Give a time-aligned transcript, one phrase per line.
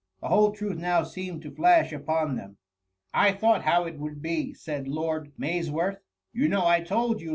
[0.19, 2.53] The whole truth now seemed to flash upon them.
[2.53, 2.55] *^
[3.13, 5.99] I thought how it would be,^ said Lord Maysworth;
[6.33, 7.29] you know I told you.